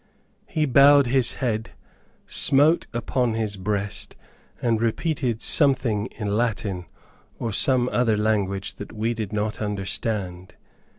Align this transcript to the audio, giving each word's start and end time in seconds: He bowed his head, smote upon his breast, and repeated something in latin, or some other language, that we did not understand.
He 0.47 0.65
bowed 0.65 1.05
his 1.05 1.35
head, 1.35 1.73
smote 2.25 2.87
upon 2.91 3.35
his 3.35 3.55
breast, 3.55 4.15
and 4.59 4.81
repeated 4.81 5.43
something 5.43 6.07
in 6.07 6.35
latin, 6.35 6.87
or 7.37 7.51
some 7.51 7.87
other 7.89 8.17
language, 8.17 8.77
that 8.77 8.91
we 8.93 9.13
did 9.13 9.31
not 9.31 9.61
understand. 9.61 10.55